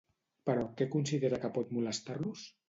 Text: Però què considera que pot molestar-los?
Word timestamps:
Però 0.49 0.63
què 0.79 0.87
considera 0.95 1.39
que 1.45 1.53
pot 1.59 1.77
molestar-los? 1.79 2.49